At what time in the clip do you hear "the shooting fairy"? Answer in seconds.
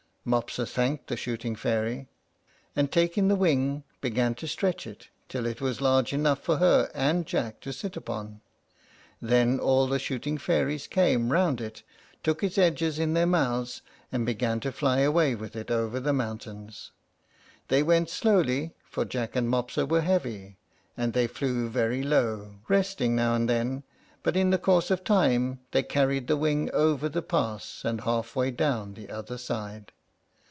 1.07-2.07